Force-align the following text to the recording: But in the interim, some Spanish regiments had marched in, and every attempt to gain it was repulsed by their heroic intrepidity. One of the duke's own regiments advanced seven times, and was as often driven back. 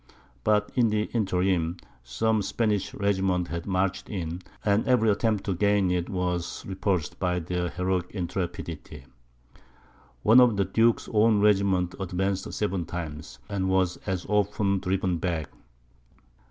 But 0.43 0.71
in 0.73 0.87
the 0.89 1.03
interim, 1.13 1.77
some 2.03 2.41
Spanish 2.41 2.91
regiments 2.95 3.51
had 3.51 3.67
marched 3.67 4.09
in, 4.09 4.41
and 4.65 4.83
every 4.87 5.11
attempt 5.11 5.43
to 5.43 5.53
gain 5.53 5.91
it 5.91 6.09
was 6.09 6.65
repulsed 6.65 7.19
by 7.19 7.37
their 7.37 7.69
heroic 7.69 8.09
intrepidity. 8.09 9.05
One 10.23 10.41
of 10.41 10.57
the 10.57 10.65
duke's 10.65 11.07
own 11.13 11.39
regiments 11.39 11.95
advanced 11.99 12.51
seven 12.51 12.83
times, 12.85 13.37
and 13.47 13.69
was 13.69 13.97
as 13.97 14.25
often 14.25 14.79
driven 14.79 15.17
back. 15.19 15.51